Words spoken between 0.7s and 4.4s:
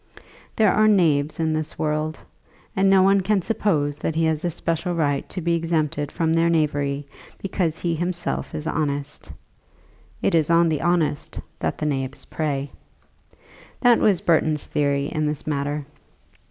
are knaves in this world, and no one can suppose that he